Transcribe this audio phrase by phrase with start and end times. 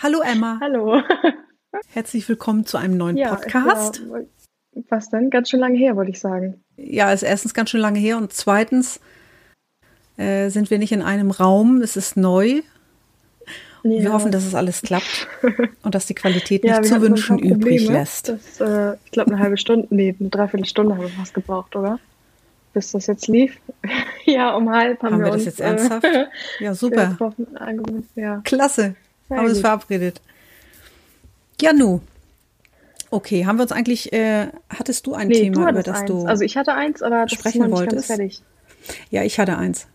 [0.00, 0.58] Hallo Emma.
[0.60, 1.02] Hallo.
[1.92, 4.00] Herzlich willkommen zu einem neuen ja, Podcast.
[4.08, 5.28] Ja, was denn?
[5.28, 6.62] Ganz schön lange her, wollte ich sagen.
[6.76, 9.00] Ja, ist erstens ganz schön lange her und zweitens
[10.16, 11.82] äh, sind wir nicht in einem Raum.
[11.82, 12.62] Es ist neu.
[13.82, 14.02] Ja.
[14.02, 15.26] Wir hoffen, dass es alles klappt
[15.82, 18.28] und dass die Qualität nicht zu wünschen übrig lässt.
[18.28, 21.98] Das, äh, ich glaube, eine halbe Stunde, nee, eine Dreiviertelstunde haben wir fast gebraucht, oder?
[22.72, 23.58] Bis das jetzt lief.
[24.26, 26.04] ja, um halb haben, haben wir, wir das uns, jetzt ernsthaft?
[26.04, 26.26] Äh,
[26.60, 27.16] ja, super.
[28.14, 28.42] Ja.
[28.44, 28.94] Klasse.
[29.28, 30.20] Sehr haben wir uns verabredet.
[31.60, 32.00] Ja, nu.
[33.10, 36.06] Okay, haben wir uns eigentlich, äh, hattest du ein nee, Thema, du über das eins.
[36.06, 38.08] du Also ich hatte eins, aber das sprechen ist noch nicht wolltest?
[38.08, 38.42] ganz fertig.
[39.10, 39.86] Ja, ich hatte eins.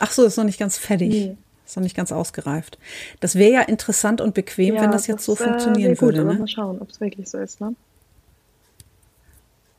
[0.00, 1.10] Ach so, ist noch nicht ganz fertig.
[1.10, 1.36] Nee.
[1.64, 2.78] Ist noch nicht ganz ausgereift.
[3.20, 6.24] Das wäre ja interessant und bequem, ja, wenn das jetzt das, so funktionieren äh, würde.
[6.24, 6.34] Ne?
[6.34, 7.60] Mal schauen, ob es wirklich so ist.
[7.60, 7.76] Ne?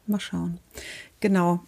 [0.07, 0.59] Mal schauen.
[1.20, 1.59] Genau.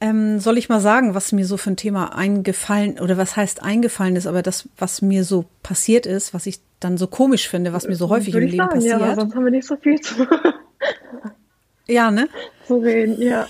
[0.00, 3.62] Ähm, soll ich mal sagen, was mir so für ein Thema eingefallen oder was heißt
[3.62, 7.72] eingefallen ist, aber das, was mir so passiert ist, was ich dann so komisch finde,
[7.72, 9.00] was mir so häufig Würde im Leben sagen, passiert.
[9.00, 10.26] Ja, sonst haben wir nicht so viel zu.
[11.88, 12.28] ja, ne?
[12.66, 13.48] Zu reden, ja.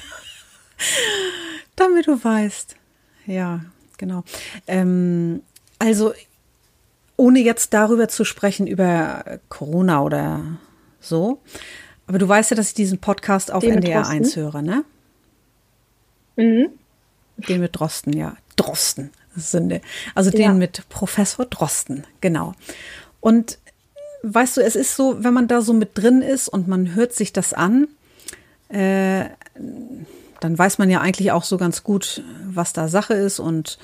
[1.76, 2.76] Damit du weißt.
[3.26, 3.60] Ja,
[3.98, 4.24] genau.
[4.66, 5.42] Ähm,
[5.78, 6.14] also,
[7.16, 10.40] ohne jetzt darüber zu sprechen, über Corona oder
[11.00, 11.40] so.
[12.06, 14.84] Aber du weißt ja, dass ich diesen Podcast auf Den NDR 1 höre, ne?
[16.38, 16.70] Mhm.
[17.36, 18.36] Den mit Drosten, ja.
[18.56, 19.10] Drosten.
[19.36, 19.80] Sünde.
[20.14, 20.52] Also den ja.
[20.52, 22.54] mit Professor Drosten, genau.
[23.20, 23.58] Und
[24.22, 27.12] weißt du, es ist so, wenn man da so mit drin ist und man hört
[27.12, 27.88] sich das an,
[28.68, 29.26] äh,
[30.40, 33.78] dann weiß man ja eigentlich auch so ganz gut, was da Sache ist und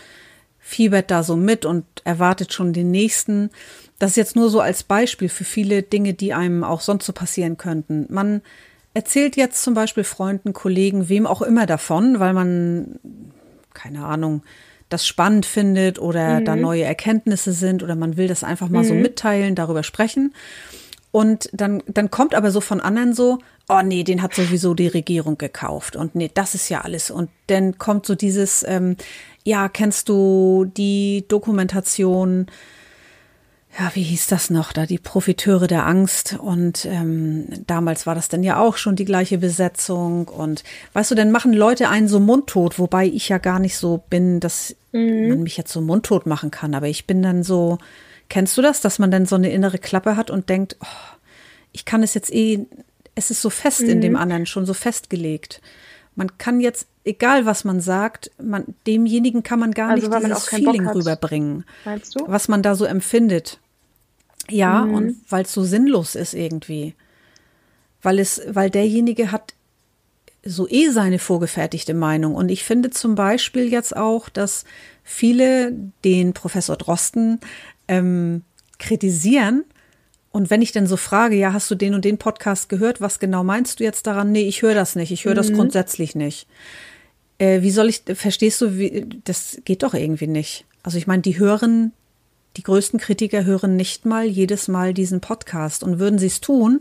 [0.58, 3.50] fiebert da so mit und erwartet schon den nächsten.
[3.98, 7.12] Das ist jetzt nur so als Beispiel für viele Dinge, die einem auch sonst so
[7.12, 8.06] passieren könnten.
[8.08, 8.40] Man
[8.94, 12.98] erzählt jetzt zum Beispiel Freunden, Kollegen, wem auch immer davon, weil man,
[13.74, 14.42] keine Ahnung,
[14.88, 16.44] das spannend findet oder mhm.
[16.44, 18.88] da neue Erkenntnisse sind oder man will das einfach mal mhm.
[18.88, 20.32] so mitteilen, darüber sprechen.
[21.10, 23.38] Und dann, dann kommt aber so von anderen so,
[23.68, 27.10] oh nee, den hat sowieso die Regierung gekauft und nee, das ist ja alles.
[27.10, 28.96] Und dann kommt so dieses, ähm,
[29.44, 32.46] ja, kennst du die Dokumentation
[33.78, 38.28] ja, wie hieß das noch, da die Profiteure der Angst und ähm, damals war das
[38.28, 40.62] dann ja auch schon die gleiche Besetzung und
[40.92, 44.38] weißt du, dann machen Leute einen so mundtot, wobei ich ja gar nicht so bin,
[44.38, 45.28] dass mhm.
[45.28, 47.78] man mich jetzt so mundtot machen kann, aber ich bin dann so,
[48.28, 51.16] kennst du das, dass man dann so eine innere Klappe hat und denkt, oh,
[51.72, 52.66] ich kann es jetzt eh,
[53.16, 53.88] es ist so fest mhm.
[53.90, 54.18] in dem mhm.
[54.18, 55.60] anderen, schon so festgelegt.
[56.14, 60.46] Man kann jetzt, egal was man sagt, man, demjenigen kann man gar also, nicht dieses
[60.46, 62.24] Feeling rüberbringen, Meinst du?
[62.28, 63.58] was man da so empfindet.
[64.50, 64.94] Ja, mhm.
[64.94, 66.94] und weil es so sinnlos ist irgendwie.
[68.02, 69.54] Weil es, weil derjenige hat
[70.44, 72.34] so eh seine vorgefertigte Meinung.
[72.34, 74.64] Und ich finde zum Beispiel jetzt auch, dass
[75.02, 75.72] viele
[76.04, 77.40] den Professor Drosten
[77.88, 78.42] ähm,
[78.78, 79.64] kritisieren.
[80.30, 83.00] Und wenn ich dann so frage, ja, hast du den und den Podcast gehört?
[83.00, 84.32] Was genau meinst du jetzt daran?
[84.32, 85.12] Nee, ich höre das nicht.
[85.12, 85.54] Ich höre das mhm.
[85.54, 86.46] grundsätzlich nicht.
[87.38, 90.66] Äh, wie soll ich, verstehst du, wie, das geht doch irgendwie nicht.
[90.82, 91.92] Also ich meine, die hören
[92.56, 95.82] die größten Kritiker hören nicht mal jedes Mal diesen Podcast.
[95.82, 96.80] Und würden sie es tun,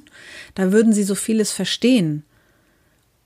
[0.55, 2.23] da würden sie so vieles verstehen.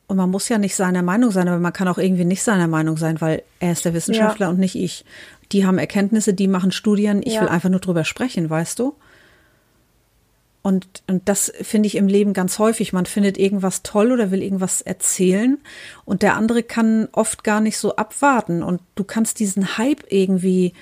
[0.07, 2.67] Und man muss ja nicht seiner Meinung sein, aber man kann auch irgendwie nicht seiner
[2.67, 4.49] Meinung sein, weil er ist der Wissenschaftler ja.
[4.49, 5.03] und nicht ich.
[5.51, 7.21] Die haben Erkenntnisse, die machen Studien.
[7.23, 7.41] Ich ja.
[7.41, 8.95] will einfach nur drüber sprechen, weißt du?
[10.61, 12.91] Und, und das finde ich im Leben ganz häufig.
[12.91, 15.59] Man findet irgendwas toll oder will irgendwas erzählen
[16.03, 20.73] und der andere kann oft gar nicht so abwarten und du kannst diesen Hype irgendwie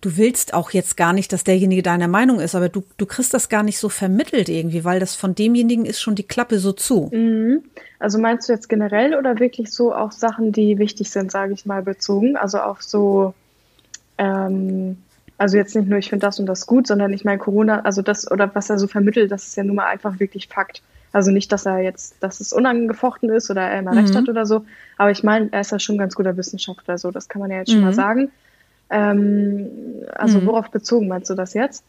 [0.00, 3.34] du willst auch jetzt gar nicht, dass derjenige deiner Meinung ist, aber du, du kriegst
[3.34, 6.72] das gar nicht so vermittelt irgendwie, weil das von demjenigen ist schon die Klappe so
[6.72, 7.10] zu.
[7.12, 7.62] Mhm.
[7.98, 11.66] Also meinst du jetzt generell oder wirklich so auf Sachen, die wichtig sind, sage ich
[11.66, 12.36] mal, bezogen?
[12.36, 13.34] Also auf so,
[14.18, 14.98] ähm,
[15.38, 18.02] also jetzt nicht nur, ich finde das und das gut, sondern ich meine Corona, also
[18.02, 20.82] das oder was er so vermittelt, das ist ja nun mal einfach wirklich Fakt.
[21.12, 23.98] Also nicht, dass er jetzt, dass es unangefochten ist oder er immer mhm.
[23.98, 24.66] recht hat oder so,
[24.98, 27.50] aber ich meine, er ist ja schon ein ganz guter Wissenschaftler, so, das kann man
[27.50, 27.94] ja jetzt schon mal mhm.
[27.94, 28.30] sagen.
[28.90, 29.68] Ähm,
[30.14, 30.46] also mhm.
[30.46, 31.84] worauf bezogen meinst du das jetzt?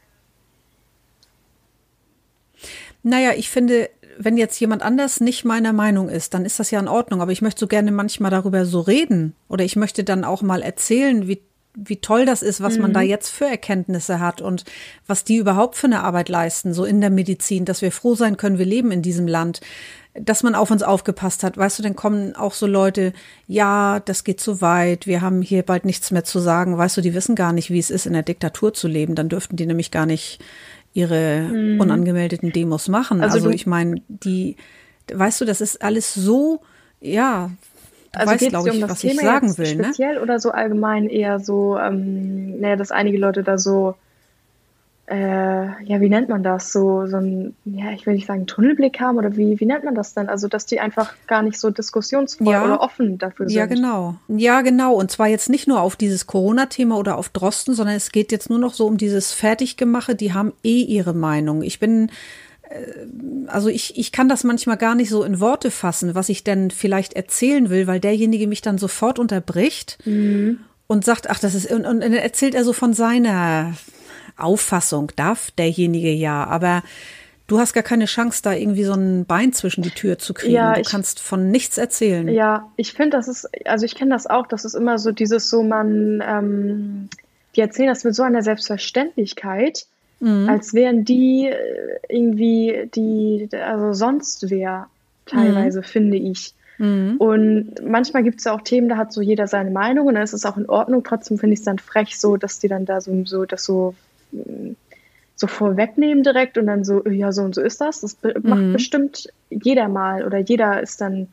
[3.04, 6.80] Naja, ich finde, wenn jetzt jemand anders nicht meiner Meinung ist, dann ist das ja
[6.80, 7.22] in Ordnung.
[7.22, 9.36] Aber ich möchte so gerne manchmal darüber so reden.
[9.48, 11.42] Oder ich möchte dann auch mal erzählen, wie,
[11.76, 12.82] wie toll das ist, was mhm.
[12.82, 13.08] man da mhm.
[13.08, 14.66] jetzt für Erkenntnisse hat und
[15.06, 18.38] was die überhaupt für eine Arbeit leisten, so in der Medizin, dass wir froh sein
[18.38, 19.62] können, wir leben in diesem Land
[20.20, 21.58] dass man auf uns aufgepasst hat.
[21.58, 23.14] Weißt du, dann kommen auch so Leute,
[23.48, 26.78] ja, das geht zu weit, wir haben hier bald nichts mehr zu sagen.
[26.78, 29.16] Weißt du, die wissen gar nicht, wie es ist, in der Diktatur zu leben.
[29.16, 30.40] Dann dürften die nämlich gar nicht
[30.94, 31.80] ihre mhm.
[31.80, 33.22] unangemeldeten Demos machen.
[33.22, 34.56] Also, also ich meine, die,
[35.14, 36.62] weißt du, das ist alles so,
[37.00, 37.52] ja,
[38.12, 39.76] du also weißt, glaube ich, um was Thema ich sagen will.
[39.76, 39.84] Ne?
[39.86, 40.22] Speziell ne?
[40.22, 43.96] oder so allgemein eher so, ähm, naja, dass einige Leute da so
[45.10, 46.74] äh, ja, wie nennt man das?
[46.74, 49.96] So, so ein, ja, ich will nicht sagen Tunnelblick haben oder wie, wie nennt man
[49.96, 50.28] das denn?
[50.28, 52.66] Also, dass die einfach gar nicht so diskussionsvoll ja.
[52.66, 53.56] oder offen dafür sind.
[53.56, 54.16] Ja, genau.
[54.28, 54.96] Ja, genau.
[54.96, 58.50] Und zwar jetzt nicht nur auf dieses Corona-Thema oder auf Drosten, sondern es geht jetzt
[58.50, 60.14] nur noch so um dieses Fertiggemache.
[60.14, 61.62] Die haben eh ihre Meinung.
[61.62, 62.12] Ich bin,
[62.70, 62.76] äh,
[63.48, 66.70] also ich, ich kann das manchmal gar nicht so in Worte fassen, was ich denn
[66.70, 70.00] vielleicht erzählen will, weil derjenige mich dann sofort unterbricht.
[70.04, 70.60] Mhm.
[70.90, 73.74] Und sagt, ach, das ist, und, und dann erzählt er so von seiner
[74.38, 76.84] Auffassung darf derjenige ja, aber
[77.48, 80.54] du hast gar keine Chance, da irgendwie so ein Bein zwischen die Tür zu kriegen.
[80.54, 82.28] Ja, du ich, kannst von nichts erzählen.
[82.28, 85.50] Ja, ich finde, das ist, also ich kenne das auch, das ist immer so dieses
[85.50, 87.10] so, man, ähm,
[87.56, 89.86] die erzählen das mit so einer Selbstverständlichkeit,
[90.20, 90.50] mhm.
[90.50, 94.88] als wären die äh, irgendwie die, also sonst wer
[95.26, 95.84] teilweise, mhm.
[95.84, 96.54] finde ich.
[96.78, 97.16] Mhm.
[97.18, 100.24] Und manchmal gibt es ja auch Themen, da hat so jeder seine Meinung und dann
[100.24, 101.04] ist es auch in Ordnung.
[101.04, 103.96] Trotzdem finde ich es dann frech so, dass die dann da so, so das so
[105.36, 108.02] so vorwegnehmen direkt und dann so, ja, so und so ist das.
[108.02, 108.50] Das be mhm.
[108.50, 111.28] macht bestimmt jeder mal oder jeder ist dann,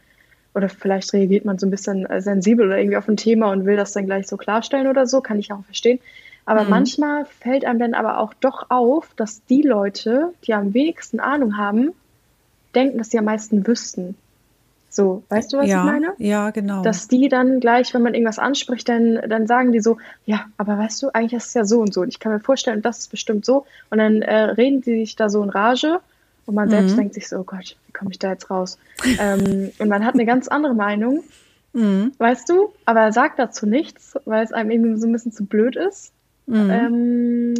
[0.54, 3.64] oder vielleicht reagiert man so ein bisschen äh, sensibel oder irgendwie auf ein Thema und
[3.64, 6.00] will das dann gleich so klarstellen oder so, kann ich auch verstehen.
[6.44, 6.70] Aber mhm.
[6.70, 11.56] manchmal fällt einem dann aber auch doch auf, dass die Leute, die am wenigsten Ahnung
[11.56, 11.92] haben,
[12.74, 14.16] denken, dass sie am meisten wüssten.
[14.94, 16.12] So, weißt du, was ja, ich meine?
[16.18, 16.82] Ja, genau.
[16.82, 20.78] Dass die dann gleich, wenn man irgendwas anspricht, dann, dann sagen die so, ja, aber
[20.78, 22.02] weißt du, eigentlich ist es ja so und so.
[22.02, 23.66] Und ich kann mir vorstellen, das ist bestimmt so.
[23.90, 25.98] Und dann äh, reden die sich da so in Rage
[26.46, 26.70] und man mhm.
[26.70, 28.78] selbst denkt sich so, oh Gott, wie komme ich da jetzt raus?
[29.18, 31.24] ähm, und man hat eine ganz andere Meinung,
[31.72, 32.12] mhm.
[32.18, 35.44] weißt du, aber er sagt dazu nichts, weil es einem irgendwie so ein bisschen zu
[35.44, 36.12] blöd ist.
[36.46, 36.70] Mhm.
[36.70, 37.54] Ähm,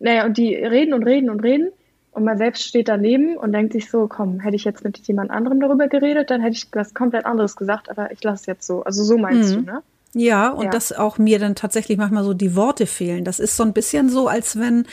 [0.00, 1.70] naja, und die reden und reden und reden.
[2.12, 5.30] Und man selbst steht daneben und denkt sich so, komm, hätte ich jetzt mit jemand
[5.30, 8.66] anderem darüber geredet, dann hätte ich was komplett anderes gesagt, aber ich lasse es jetzt
[8.66, 8.82] so.
[8.82, 9.66] Also so meinst mhm.
[9.66, 9.82] du, ne?
[10.14, 10.70] Ja, und ja.
[10.70, 13.24] dass auch mir dann tatsächlich manchmal so die Worte fehlen.
[13.24, 14.86] Das ist so ein bisschen so, als wenn,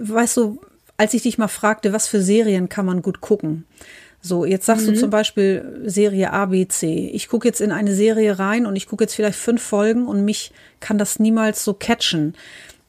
[0.00, 0.58] weißt du,
[0.96, 3.66] als ich dich mal fragte, was für Serien kann man gut gucken?
[4.20, 4.94] So, jetzt sagst mhm.
[4.94, 7.10] du zum Beispiel Serie A, B, C.
[7.12, 10.24] Ich gucke jetzt in eine Serie rein und ich gucke jetzt vielleicht fünf Folgen und
[10.24, 10.50] mich
[10.80, 12.34] kann das niemals so catchen.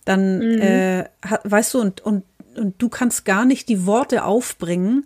[0.05, 0.61] Dann, mhm.
[0.61, 1.05] äh,
[1.43, 2.23] weißt du, und, und
[2.59, 5.05] und du kannst gar nicht die Worte aufbringen,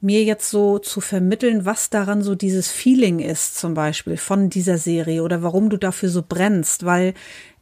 [0.00, 4.76] mir jetzt so zu vermitteln, was daran so dieses Feeling ist, zum Beispiel von dieser
[4.76, 7.14] Serie oder warum du dafür so brennst, weil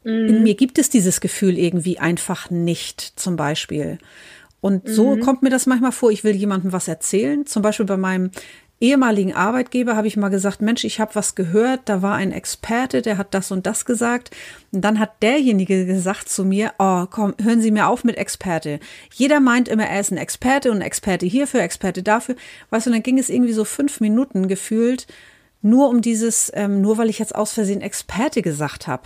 [0.04, 0.26] mhm.
[0.26, 3.98] in mir gibt es dieses Gefühl irgendwie einfach nicht, zum Beispiel.
[4.62, 5.20] Und so mhm.
[5.20, 8.30] kommt mir das manchmal vor, ich will jemandem was erzählen, zum Beispiel bei meinem
[8.80, 13.02] ehemaligen Arbeitgeber habe ich mal gesagt, Mensch, ich habe was gehört, da war ein Experte,
[13.02, 14.30] der hat das und das gesagt.
[14.72, 18.80] Und dann hat derjenige gesagt zu mir, oh, komm, hören Sie mir auf mit Experte.
[19.12, 22.36] Jeder meint immer, er ist ein Experte und Experte hierfür, Experte dafür.
[22.70, 25.06] Weißt du, dann ging es irgendwie so fünf Minuten gefühlt,
[25.60, 29.02] nur um dieses, ähm, nur weil ich jetzt aus Versehen Experte gesagt habe.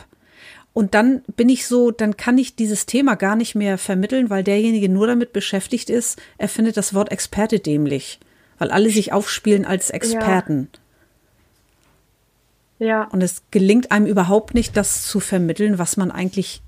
[0.73, 4.45] Und dann bin ich so, dann kann ich dieses Thema gar nicht mehr vermitteln, weil
[4.45, 8.21] derjenige nur damit beschäftigt ist, er findet das Wort Experte dämlich
[8.59, 10.69] weil alle sich aufspielen als Experten.
[12.79, 12.87] Ja.
[12.87, 13.05] ja.
[13.05, 16.63] Und es gelingt einem überhaupt nicht, das zu vermitteln, was man eigentlich,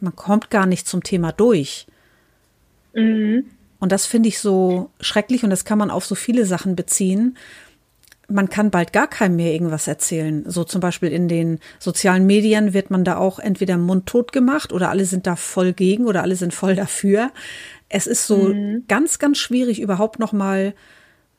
[0.00, 1.86] man kommt gar nicht zum Thema durch.
[2.94, 3.44] Mhm.
[3.82, 7.36] Und das finde ich so schrecklich und das kann man auf so viele Sachen beziehen.
[8.28, 10.44] Man kann bald gar keinem mehr irgendwas erzählen.
[10.46, 14.90] So zum Beispiel in den sozialen Medien wird man da auch entweder mundtot gemacht oder
[14.90, 17.32] alle sind da voll gegen oder alle sind voll dafür.
[17.88, 18.84] Es ist so mhm.
[18.86, 20.74] ganz, ganz schwierig, überhaupt noch mal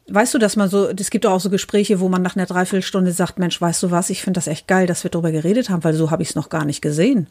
[0.08, 3.12] Weißt du, dass man so, es gibt auch so Gespräche, wo man nach einer Dreiviertelstunde
[3.12, 5.84] sagt, Mensch, weißt du was, ich finde das echt geil, dass wir darüber geredet haben,
[5.84, 7.28] weil so habe ich es noch gar nicht gesehen.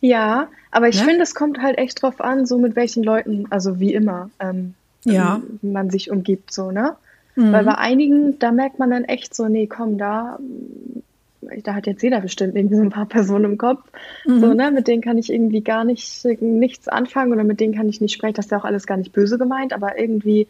[0.00, 1.04] Ja, aber ich ne?
[1.04, 4.74] finde, es kommt halt echt drauf an, so mit welchen Leuten, also wie immer, ähm,
[5.04, 5.40] ja.
[5.62, 6.96] man sich umgibt, so, ne?
[7.36, 7.52] Mhm.
[7.52, 10.38] Weil bei einigen, da merkt man dann echt so, nee, komm, da,
[11.62, 13.82] da hat jetzt jeder bestimmt irgendwie so ein paar Personen im Kopf,
[14.26, 14.40] mhm.
[14.40, 14.70] so, ne?
[14.70, 18.14] Mit denen kann ich irgendwie gar nicht, nichts anfangen oder mit denen kann ich nicht
[18.14, 20.48] sprechen, das ist ja auch alles gar nicht böse gemeint, aber irgendwie,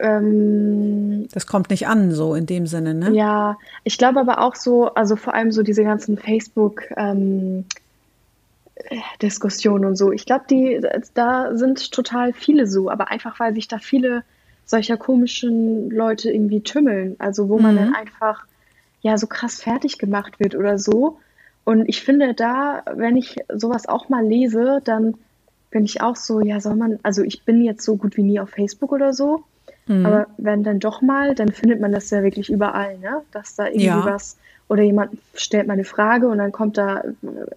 [0.00, 3.10] ähm, das kommt nicht an, so in dem Sinne, ne?
[3.10, 7.64] Ja, ich glaube aber auch so, also vor allem so diese ganzen Facebook- ähm,
[9.20, 10.12] Diskussionen und so.
[10.12, 10.80] Ich glaube, die
[11.14, 14.24] da sind total viele so, aber einfach weil sich da viele
[14.64, 17.62] solcher komischen Leute irgendwie tümmeln, also wo mhm.
[17.62, 18.46] man dann einfach
[19.02, 21.18] ja so krass fertig gemacht wird oder so.
[21.64, 25.14] Und ich finde da, wenn ich sowas auch mal lese, dann
[25.70, 28.40] bin ich auch so, ja, soll man, also ich bin jetzt so gut wie nie
[28.40, 29.44] auf Facebook oder so,
[29.90, 30.06] Mhm.
[30.06, 33.22] Aber wenn dann doch mal, dann findet man das ja wirklich überall, ne?
[33.32, 34.04] Dass da irgendwie ja.
[34.04, 34.36] was
[34.68, 37.10] oder jemand stellt mal eine Frage und dann kommt da äh,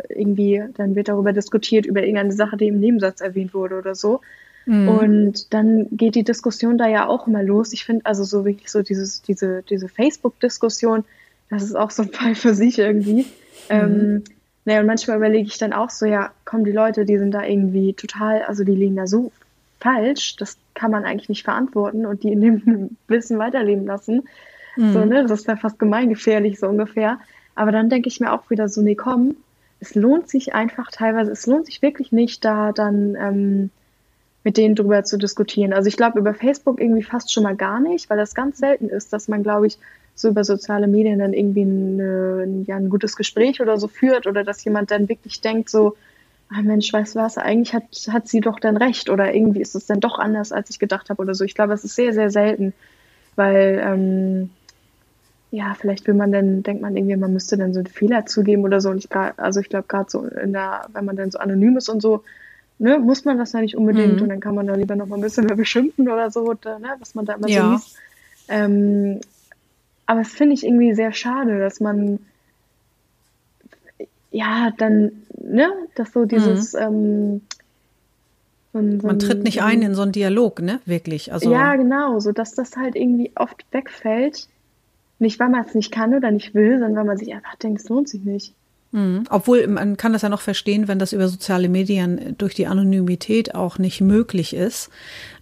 [0.09, 4.21] irgendwie, dann wird darüber diskutiert, über irgendeine Sache, die im Nebensatz erwähnt wurde oder so.
[4.65, 4.89] Mhm.
[4.89, 7.71] Und dann geht die Diskussion da ja auch immer los.
[7.71, 11.03] Ich finde also so wirklich so dieses, diese, diese Facebook-Diskussion,
[11.51, 13.27] das ist auch so ein Fall für sich irgendwie.
[13.69, 13.69] Mhm.
[13.69, 14.23] Ähm,
[14.65, 17.43] Naja, und manchmal überlege ich dann auch so, ja, kommen die Leute, die sind da
[17.43, 19.31] irgendwie total, also die liegen da so
[19.83, 24.23] falsch, das kann man eigentlich nicht verantworten und die in dem Wissen weiterleben lassen.
[24.77, 24.93] Mhm.
[24.93, 27.19] So, ne, das ist ja fast gemeingefährlich, so ungefähr.
[27.55, 29.35] Aber dann denke ich mir auch wieder so, nee, komm,
[29.79, 33.69] es lohnt sich einfach teilweise, es lohnt sich wirklich nicht, da dann ähm,
[34.43, 35.73] mit denen drüber zu diskutieren.
[35.73, 38.89] Also ich glaube über Facebook irgendwie fast schon mal gar nicht, weil das ganz selten
[38.89, 39.77] ist, dass man, glaube ich,
[40.15, 44.43] so über soziale Medien dann irgendwie eine, ja, ein gutes Gespräch oder so führt oder
[44.43, 45.95] dass jemand dann wirklich denkt so,
[46.53, 49.75] ah Mensch, weißt du was, eigentlich hat, hat sie doch dann recht oder irgendwie ist
[49.75, 51.43] es dann doch anders, als ich gedacht habe oder so.
[51.43, 52.73] Ich glaube, es ist sehr, sehr selten,
[53.35, 54.49] weil ähm,
[55.51, 58.63] ja, vielleicht will man dann, denkt man irgendwie, man müsste dann so einen Fehler zugeben
[58.63, 58.89] oder so.
[58.89, 61.89] Und ich also ich glaube gerade so in der, wenn man dann so anonym ist
[61.89, 62.23] und so,
[62.79, 64.23] ne, muss man das ja nicht unbedingt mhm.
[64.23, 66.79] und dann kann man da lieber noch mal ein bisschen mehr beschimpfen oder so, oder,
[66.79, 67.65] ne, was man da immer ja.
[67.65, 67.97] so liest.
[68.47, 69.21] Ähm,
[70.05, 72.19] aber es finde ich irgendwie sehr schade, dass man
[74.33, 75.11] ja dann,
[75.41, 76.79] ne, dass so dieses mhm.
[76.79, 77.41] ähm,
[78.99, 80.79] so man tritt nicht ein in so einen Dialog, ne?
[80.85, 81.31] Wirklich.
[81.31, 84.47] Also ja, genau, so dass das halt irgendwie oft wegfällt
[85.19, 87.81] nicht, weil man es nicht kann oder nicht will, sondern weil man sich einfach denkt,
[87.81, 88.53] es lohnt sich nicht.
[88.91, 89.23] Mhm.
[89.29, 93.55] Obwohl, man kann das ja noch verstehen, wenn das über soziale Medien durch die Anonymität
[93.55, 94.89] auch nicht möglich ist.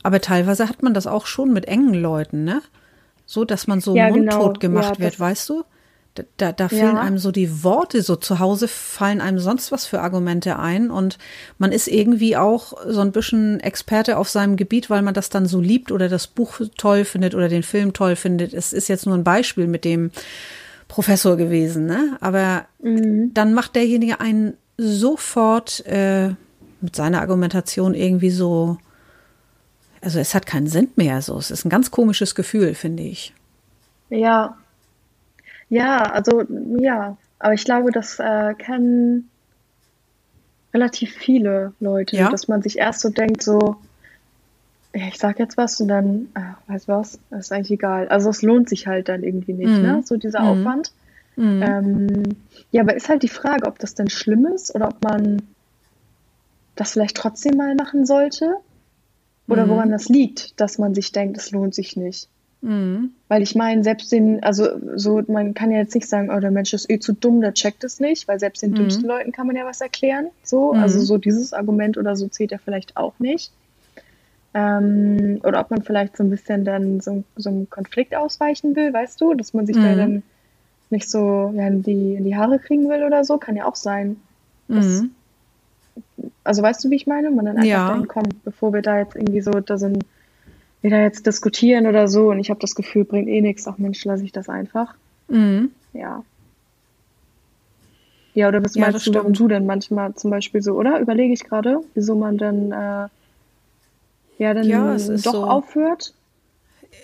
[0.03, 2.62] Aber teilweise hat man das auch schon mit engen Leuten, ne?
[3.25, 4.75] So, dass man so ja, mundtot genau.
[4.75, 5.63] gemacht ja, wird, weißt du?
[6.38, 7.01] Da, da fehlen ja.
[7.01, 11.18] einem so die Worte, so zu Hause fallen einem sonst was für Argumente ein und
[11.58, 15.46] man ist irgendwie auch so ein bisschen Experte auf seinem Gebiet, weil man das dann
[15.46, 18.53] so liebt oder das Buch toll findet oder den Film toll findet.
[18.53, 20.12] Es ist jetzt nur ein Beispiel mit dem
[20.89, 22.18] Professor gewesen, ne?
[22.20, 23.34] Aber mhm.
[23.34, 26.34] dann macht derjenige einen sofort äh,
[26.82, 28.77] mit seiner Argumentation irgendwie so,
[30.01, 31.22] also es hat keinen Sinn mehr.
[31.22, 33.34] So, es ist ein ganz komisches Gefühl, finde ich.
[34.10, 34.58] Ja,
[35.72, 36.44] ja, also
[36.80, 39.30] ja, aber ich glaube, das äh, kennen
[40.74, 42.30] relativ viele Leute, ja?
[42.30, 43.78] dass man sich erst so denkt, so,
[44.94, 48.10] ja, ich sag jetzt was und dann, äh, weißt du was, das ist eigentlich egal.
[48.10, 49.82] Also es lohnt sich halt dann irgendwie nicht, mhm.
[49.82, 50.01] ne?
[50.06, 50.48] So dieser mhm.
[50.48, 50.92] Aufwand.
[51.38, 51.63] Mhm.
[51.63, 52.24] Ähm,
[52.72, 55.42] ja, aber ist halt die Frage, ob das denn schlimm ist oder ob man
[56.75, 58.58] das vielleicht trotzdem mal machen sollte.
[59.48, 59.70] Oder mhm.
[59.70, 62.28] woran das liegt, dass man sich denkt, es lohnt sich nicht.
[62.62, 63.12] Mhm.
[63.27, 66.51] Weil ich meine, selbst den, also so, man kann ja jetzt nicht sagen, oh, der
[66.51, 68.75] Mensch ist eh zu dumm, der checkt es nicht, weil selbst den mhm.
[68.75, 70.27] dümmsten Leuten kann man ja was erklären.
[70.44, 70.80] So, mhm.
[70.80, 73.51] also so dieses Argument oder so zählt ja vielleicht auch nicht.
[74.53, 78.94] Ähm, oder ob man vielleicht so ein bisschen dann so, so einem Konflikt ausweichen will,
[78.94, 79.98] weißt du, dass man sich da mhm.
[79.98, 80.24] dann
[80.89, 84.18] nicht so ja, in, die, die Haare kriegen will oder so, kann ja auch sein.
[84.68, 85.12] Das, mhm.
[86.44, 87.32] also weißt du, wie ich meine?
[87.32, 87.94] Man dann einfach ja.
[87.94, 90.03] denkt, komm, bevor wir da jetzt irgendwie so, da sind
[90.82, 93.68] wieder jetzt diskutieren oder so und ich habe das Gefühl, bringt eh nichts.
[93.68, 94.96] Ach Mensch, lasse ich das einfach.
[95.28, 95.72] Mhm.
[95.94, 96.24] Ja.
[98.34, 101.00] Ja, oder was ja, meinst du, warum du denn manchmal zum Beispiel so, oder?
[101.00, 103.08] Überlege ich gerade, wieso man dann äh,
[104.38, 105.44] ja dann ja, doch so.
[105.44, 106.14] aufhört.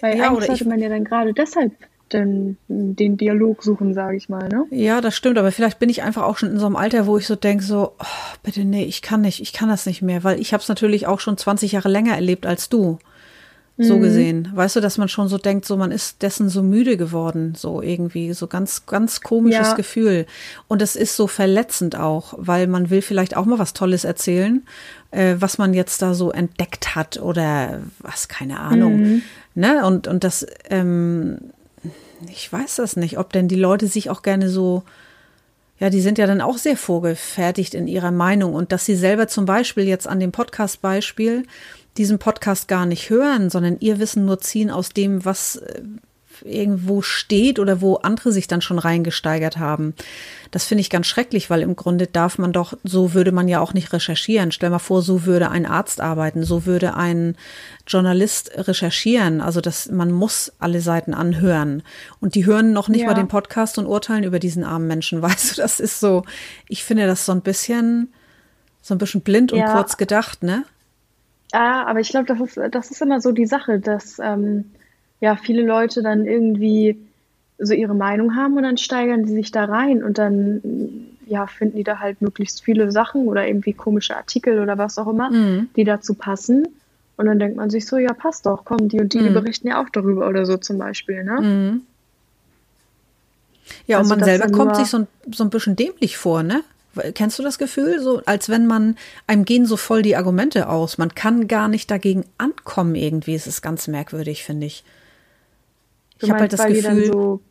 [0.01, 1.73] Weil ja, eigentlich sollte man ja dann gerade deshalb
[2.13, 4.47] den, den Dialog suchen, sage ich mal.
[4.47, 4.65] Ne?
[4.69, 7.17] Ja, das stimmt, aber vielleicht bin ich einfach auch schon in so einem Alter, wo
[7.17, 10.23] ich so denke, so, oh, bitte nee, ich kann nicht, ich kann das nicht mehr,
[10.23, 12.99] weil ich habe es natürlich auch schon 20 Jahre länger erlebt als du.
[13.79, 14.01] So mhm.
[14.01, 14.51] gesehen.
[14.55, 17.81] Weißt du, dass man schon so denkt, so man ist dessen so müde geworden, so
[17.83, 19.73] irgendwie, so ganz, ganz komisches ja.
[19.75, 20.25] Gefühl.
[20.67, 24.65] Und es ist so verletzend auch, weil man will vielleicht auch mal was Tolles erzählen,
[25.11, 28.99] äh, was man jetzt da so entdeckt hat oder was, keine Ahnung.
[28.99, 29.21] Mhm.
[29.53, 29.85] Ne?
[29.85, 31.37] Und, und das, ähm,
[32.27, 34.83] ich weiß das nicht, ob denn die Leute sich auch gerne so
[35.79, 38.53] ja, die sind ja dann auch sehr vorgefertigt in ihrer Meinung.
[38.53, 41.43] Und dass sie selber zum Beispiel jetzt an dem Podcast-Beispiel
[41.97, 45.81] diesen Podcast gar nicht hören, sondern ihr Wissen nur ziehen aus dem, was äh,
[46.43, 49.93] irgendwo steht oder wo andere sich dann schon reingesteigert haben.
[50.51, 53.59] Das finde ich ganz schrecklich, weil im Grunde darf man doch, so würde man ja
[53.59, 54.51] auch nicht recherchieren.
[54.51, 57.35] Stell mal vor, so würde ein Arzt arbeiten, so würde ein
[57.85, 59.41] Journalist recherchieren.
[59.41, 61.83] Also das, man muss alle Seiten anhören.
[62.19, 63.07] Und die hören noch nicht ja.
[63.07, 65.21] mal den Podcast und urteilen über diesen armen Menschen.
[65.21, 66.23] Weißt du, das ist so,
[66.67, 68.13] ich finde das so ein bisschen,
[68.81, 69.73] so ein bisschen blind und ja.
[69.73, 70.63] kurz gedacht, ne?
[71.53, 74.71] Ah, aber ich glaube, das ist, das ist immer so die Sache, dass ähm,
[75.19, 76.97] ja viele Leute dann irgendwie
[77.59, 80.61] so ihre Meinung haben und dann steigern die sich da rein und dann
[81.25, 85.07] ja finden die da halt möglichst viele Sachen oder irgendwie komische Artikel oder was auch
[85.07, 85.69] immer, mhm.
[85.75, 86.67] die dazu passen.
[87.17, 89.33] Und dann denkt man sich so, ja, passt doch, komm, die und die, die mhm.
[89.33, 91.41] berichten ja auch darüber oder so zum Beispiel, ne?
[91.41, 91.81] Mhm.
[93.87, 96.63] Ja, also und man selber kommt sich so ein, so ein bisschen dämlich vor, ne?
[97.13, 97.99] Kennst du das Gefühl?
[98.01, 98.97] So, als wenn man,
[99.27, 100.97] einem gehen so voll die Argumente aus.
[100.97, 103.35] Man kann gar nicht dagegen ankommen irgendwie.
[103.35, 104.83] Es ist ganz merkwürdig, finde ich.
[106.21, 107.05] Ich habe halt das Gefühl.
[107.05, 107.41] So,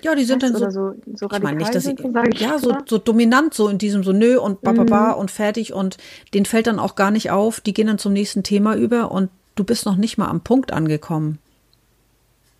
[0.00, 1.94] ja, die sind dann so, so, so ich meine nicht, dass sie,
[2.36, 5.20] ja, so, so dominant, so in diesem so nö und bababa mhm.
[5.20, 5.98] und fertig und
[6.32, 9.28] denen fällt dann auch gar nicht auf, die gehen dann zum nächsten Thema über und
[9.56, 11.38] du bist noch nicht mal am Punkt angekommen,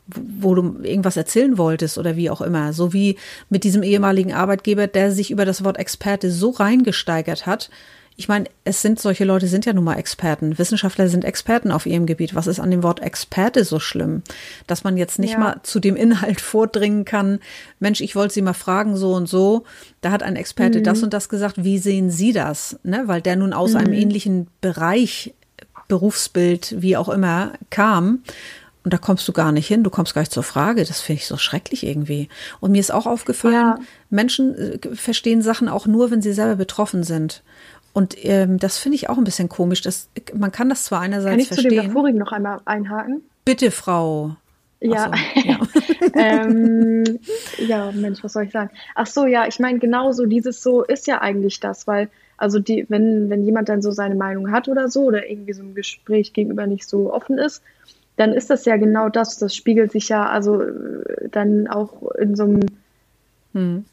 [0.07, 2.75] wo du irgendwas erzählen wolltest oder wie auch immer.
[2.75, 3.16] So wie
[3.49, 7.71] mit diesem ehemaligen Arbeitgeber, der sich über das Wort Experte so reingesteigert hat,
[8.16, 10.56] ich meine, es sind solche Leute sind ja nun mal Experten.
[10.56, 12.35] Wissenschaftler sind Experten auf ihrem Gebiet.
[12.37, 14.23] Was ist an dem Wort Experte so schlimm?
[14.68, 15.38] Dass man jetzt nicht ja.
[15.38, 17.40] mal zu dem Inhalt vordringen kann.
[17.80, 19.64] Mensch, ich wollte Sie mal fragen, so und so.
[20.00, 20.85] Da hat ein Experte mhm.
[20.85, 21.64] das und das gesagt.
[21.64, 22.78] Wie sehen Sie das?
[22.85, 23.02] Ne?
[23.06, 23.78] Weil der nun aus mhm.
[23.78, 25.35] einem ähnlichen Bereich,
[25.88, 28.23] Berufsbild, wie auch immer, kam.
[28.85, 30.85] Und da kommst du gar nicht hin, du kommst gar nicht zur Frage.
[30.85, 32.28] Das finde ich so schrecklich irgendwie.
[32.61, 33.78] Und mir ist auch aufgefallen, ja.
[34.11, 37.42] Menschen äh, verstehen Sachen auch nur, wenn sie selber betroffen sind.
[37.94, 39.80] Und ähm, das finde ich auch ein bisschen komisch.
[39.80, 41.70] Das, man kann das zwar einerseits kann ich verstehen.
[41.70, 43.22] Kann ich zu dem vorigen noch einmal einhaken?
[43.44, 44.36] Bitte, Frau.
[44.80, 45.12] Ja.
[45.34, 45.58] So, ja.
[46.14, 47.20] ähm,
[47.58, 48.70] ja, Mensch, was soll ich sagen?
[48.96, 52.84] Ach so, ja, ich meine, genauso dieses so ist ja eigentlich das, weil, also die,
[52.88, 56.32] wenn, wenn jemand dann so seine Meinung hat oder so, oder irgendwie so ein Gespräch
[56.32, 57.62] gegenüber nicht so offen ist,
[58.16, 59.38] dann ist das ja genau das.
[59.38, 62.60] Das spiegelt sich ja also äh, dann auch in so einem
[63.52, 63.84] hm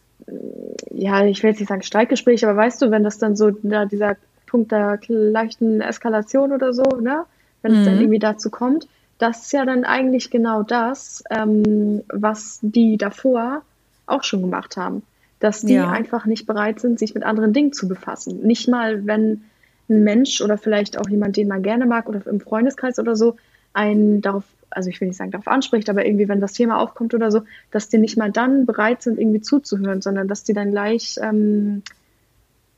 [0.91, 3.85] ja, ich will jetzt nicht sagen Streitgespräch, aber weißt du, wenn das dann so da,
[3.85, 7.25] dieser Punkt der leichten Eskalation oder so, ne,
[7.61, 7.79] wenn mhm.
[7.79, 8.01] es dann mhm.
[8.01, 8.87] irgendwie dazu kommt,
[9.17, 13.61] das ist ja dann eigentlich genau das, ähm, was die davor
[14.07, 15.03] auch schon gemacht haben.
[15.39, 15.89] Dass die ja.
[15.89, 18.41] einfach nicht bereit sind, sich mit anderen Dingen zu befassen.
[18.41, 19.43] Nicht mal, wenn
[19.89, 23.37] ein Mensch oder vielleicht auch jemand, den man gerne mag oder im Freundeskreis oder so,
[23.73, 27.13] einen darauf also ich will nicht sagen, darauf anspricht, aber irgendwie, wenn das Thema aufkommt
[27.13, 30.71] oder so, dass die nicht mal dann bereit sind, irgendwie zuzuhören, sondern dass die dann
[30.71, 31.83] gleich, ähm,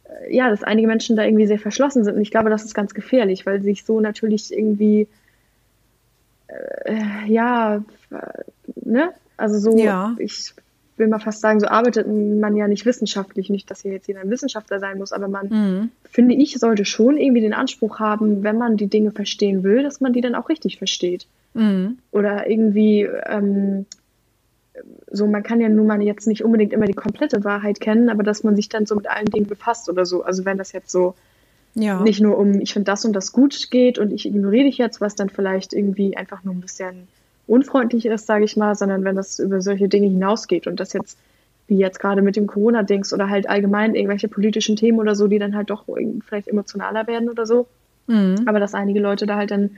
[0.03, 2.15] äh, ja, dass einige Menschen da irgendwie sehr verschlossen sind.
[2.15, 5.07] Und ich glaube, das ist ganz gefährlich, weil sich so natürlich irgendwie,
[6.47, 7.83] äh, ja,
[8.83, 9.13] ne?
[9.37, 10.15] Also so, ja.
[10.19, 10.53] ich
[10.97, 14.21] will mal fast sagen, so arbeitet man ja nicht wissenschaftlich, nicht, dass hier jetzt jeder
[14.21, 15.89] ein Wissenschaftler sein muss, aber man, mhm.
[16.09, 20.01] finde ich, sollte schon irgendwie den Anspruch haben, wenn man die Dinge verstehen will, dass
[20.01, 21.25] man die dann auch richtig versteht.
[21.53, 21.97] Mhm.
[22.11, 23.85] Oder irgendwie, ähm,
[25.11, 28.23] so, man kann ja nun mal jetzt nicht unbedingt immer die komplette Wahrheit kennen, aber
[28.23, 30.23] dass man sich dann so mit allen Dingen befasst oder so.
[30.23, 31.15] Also wenn das jetzt so
[31.75, 32.01] ja.
[32.01, 35.01] nicht nur um, ich finde das und das gut geht und ich ignoriere dich jetzt,
[35.01, 37.07] was dann vielleicht irgendwie einfach nur ein bisschen
[37.47, 41.17] unfreundlich ist, sage ich mal, sondern wenn das über solche Dinge hinausgeht und das jetzt,
[41.67, 45.39] wie jetzt gerade mit dem Corona-Dings oder halt allgemein irgendwelche politischen Themen oder so, die
[45.39, 45.85] dann halt doch
[46.25, 47.67] vielleicht emotionaler werden oder so.
[48.07, 48.43] Mhm.
[48.45, 49.71] Aber dass einige Leute da halt dann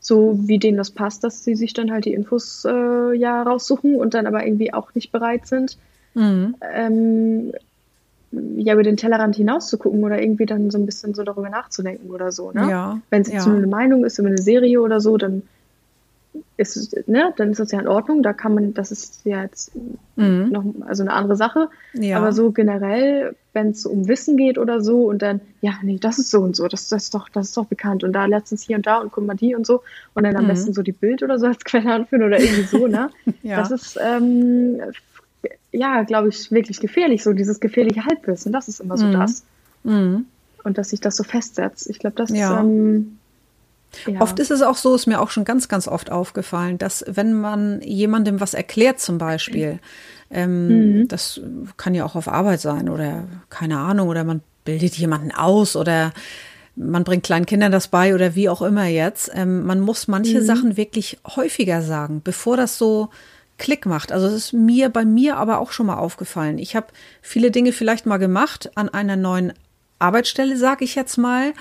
[0.00, 3.94] so, wie denen das passt, dass sie sich dann halt die Infos äh, ja raussuchen
[3.94, 5.78] und dann aber irgendwie auch nicht bereit sind,
[6.14, 6.56] mhm.
[6.74, 7.52] ähm,
[8.56, 11.50] ja, über den Tellerrand hinaus zu gucken oder irgendwie dann so ein bisschen so darüber
[11.50, 12.68] nachzudenken oder so, ne?
[12.68, 13.50] Ja, Wenn es jetzt ja.
[13.52, 15.42] nur eine Meinung ist über eine Serie oder so, dann
[16.56, 18.22] ist ne, dann ist das ja in Ordnung.
[18.22, 19.72] Da kann man, das ist ja jetzt
[20.16, 20.48] mhm.
[20.50, 21.68] noch also eine andere Sache.
[21.94, 22.18] Ja.
[22.18, 26.18] Aber so generell, wenn es um Wissen geht oder so und dann, ja, nee, das
[26.18, 28.04] ist so und so, das, das ist doch, das ist doch bekannt.
[28.04, 29.82] Und da letztens hier und da und guck mal die und so.
[30.14, 30.48] Und dann am mhm.
[30.48, 33.10] besten so die Bild oder so als Quelle anführen oder irgendwie so, ne?
[33.42, 33.56] ja.
[33.56, 34.80] Das ist ähm,
[35.72, 38.52] ja, glaube ich, wirklich gefährlich, so dieses gefährliche Halbwissen.
[38.52, 39.12] Das ist immer so mhm.
[39.12, 39.44] das.
[39.84, 40.26] Mhm.
[40.64, 41.90] Und dass sich das so festsetzt.
[41.90, 42.54] Ich glaube, das ja.
[42.54, 42.60] ist.
[42.60, 43.18] Ähm,
[44.06, 44.20] ja.
[44.20, 47.34] Oft ist es auch so, ist mir auch schon ganz, ganz oft aufgefallen, dass wenn
[47.34, 49.78] man jemandem was erklärt zum Beispiel,
[50.30, 51.08] ähm, mhm.
[51.08, 51.40] das
[51.76, 56.12] kann ja auch auf Arbeit sein oder keine Ahnung, oder man bildet jemanden aus oder
[56.74, 59.30] man bringt kleinen Kindern das bei oder wie auch immer jetzt.
[59.34, 60.44] Ähm, man muss manche mhm.
[60.44, 63.10] Sachen wirklich häufiger sagen, bevor das so
[63.58, 64.10] Klick macht.
[64.10, 66.58] Also es ist mir bei mir aber auch schon mal aufgefallen.
[66.58, 66.86] Ich habe
[67.20, 69.52] viele Dinge vielleicht mal gemacht an einer neuen
[69.98, 71.52] Arbeitsstelle, sage ich jetzt mal,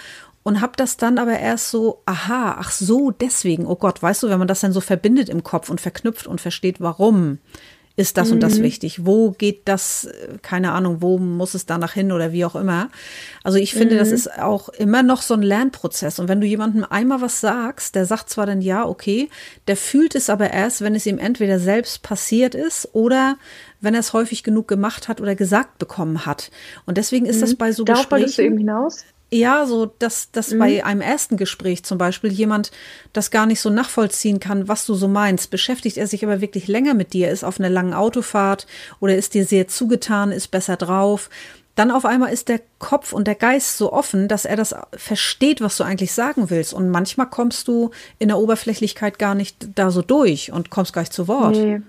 [0.43, 4.29] und habe das dann aber erst so, aha, ach so, deswegen, oh Gott, weißt du,
[4.29, 7.39] wenn man das dann so verbindet im Kopf und verknüpft und versteht, warum
[7.97, 8.35] ist das mhm.
[8.35, 8.63] und das mhm.
[8.63, 10.09] wichtig, wo geht das,
[10.41, 12.89] keine Ahnung, wo muss es danach hin oder wie auch immer.
[13.43, 13.99] Also ich finde, mhm.
[13.99, 16.19] das ist auch immer noch so ein Lernprozess.
[16.19, 19.29] Und wenn du jemandem einmal was sagst, der sagt zwar dann ja, okay,
[19.67, 23.37] der fühlt es aber erst, wenn es ihm entweder selbst passiert ist oder
[23.81, 26.49] wenn er es häufig genug gemacht hat oder gesagt bekommen hat.
[26.85, 27.41] Und deswegen ist mhm.
[27.41, 28.25] das bei so Darauf Gesprächen.
[28.25, 29.03] Darauf eben hinaus?
[29.33, 30.59] Ja, so dass, dass mhm.
[30.59, 32.71] bei einem ersten Gespräch zum Beispiel jemand
[33.13, 35.51] das gar nicht so nachvollziehen kann, was du so meinst.
[35.51, 38.67] Beschäftigt er sich aber wirklich länger mit dir, ist auf einer langen Autofahrt
[38.99, 41.29] oder ist dir sehr zugetan, ist besser drauf.
[41.75, 45.61] Dann auf einmal ist der Kopf und der Geist so offen, dass er das versteht,
[45.61, 46.73] was du eigentlich sagen willst.
[46.73, 51.03] Und manchmal kommst du in der Oberflächlichkeit gar nicht da so durch und kommst gar
[51.03, 51.55] nicht zu Wort.
[51.55, 51.81] Nee.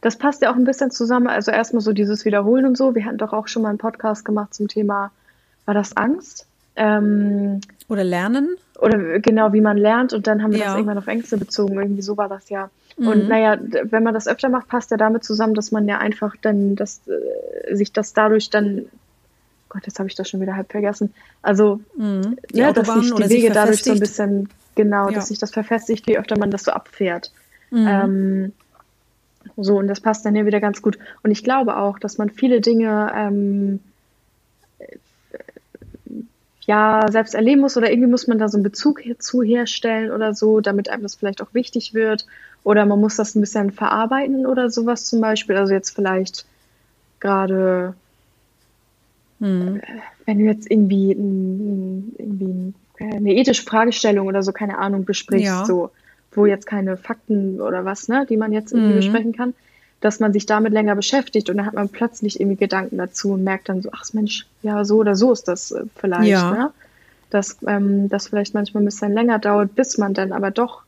[0.00, 1.28] Das passt ja auch ein bisschen zusammen.
[1.28, 2.96] Also erstmal so dieses Wiederholen und so.
[2.96, 5.12] Wir hatten doch auch schon mal einen Podcast gemacht zum Thema,
[5.68, 6.46] war das Angst?
[6.76, 8.56] Ähm, oder lernen?
[8.80, 10.14] Oder genau, wie man lernt.
[10.14, 10.66] Und dann haben wir ja.
[10.66, 11.78] das irgendwann auf Ängste bezogen.
[11.78, 12.70] Irgendwie so war das ja.
[12.96, 13.08] Mhm.
[13.08, 16.34] Und naja, wenn man das öfter macht, passt ja damit zusammen, dass man ja einfach
[16.40, 18.86] dann das, äh, sich das dadurch dann
[19.68, 21.12] Gott, jetzt habe ich das schon wieder halb vergessen.
[21.42, 22.38] Also, mhm.
[22.52, 25.16] ja, dass sich die Wege dadurch so ein bisschen, genau, ja.
[25.16, 27.30] dass sich das verfestigt, wie öfter man das so abfährt.
[27.70, 27.86] Mhm.
[27.86, 28.52] Ähm,
[29.58, 30.98] so, und das passt dann hier wieder ganz gut.
[31.22, 33.80] Und ich glaube auch, dass man viele Dinge ähm,
[36.68, 40.34] ja selbst erleben muss oder irgendwie muss man da so einen Bezug hierzu herstellen oder
[40.34, 42.26] so, damit einem das vielleicht auch wichtig wird.
[42.62, 45.56] Oder man muss das ein bisschen verarbeiten oder sowas zum Beispiel.
[45.56, 46.44] Also jetzt vielleicht
[47.20, 47.94] gerade
[49.40, 49.80] hm.
[50.26, 55.64] Wenn du jetzt irgendwie, ein, irgendwie eine ethische Fragestellung oder so, keine Ahnung, besprichst, ja.
[55.64, 55.90] so,
[56.32, 58.96] wo jetzt keine Fakten oder was, ne, die man jetzt irgendwie mhm.
[58.96, 59.54] besprechen kann,
[60.00, 63.44] dass man sich damit länger beschäftigt und dann hat man plötzlich irgendwie Gedanken dazu und
[63.44, 66.50] merkt dann so, ach Mensch, ja, so oder so ist das äh, vielleicht, ja.
[66.50, 66.70] ne?
[67.30, 70.82] Dass ähm, das vielleicht manchmal ein bisschen länger dauert, bis man dann aber doch,